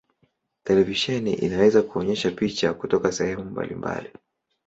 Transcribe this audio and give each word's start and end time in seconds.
Televisheni 0.63 1.33
inaweza 1.33 1.81
kuonyesha 1.83 2.31
picha 2.31 2.73
kutoka 2.73 3.11
sehemu 3.11 3.43
mbalimbali. 3.45 4.09